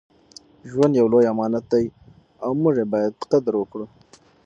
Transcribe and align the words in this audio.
ژوند 0.69 0.93
یو 0.99 1.07
لوی 1.13 1.25
امانت 1.33 1.63
دی 1.73 1.85
او 2.43 2.51
موږ 2.61 2.75
یې 2.81 2.85
باید 2.93 3.13
قدر 3.31 3.53
وکړو. 3.57 3.85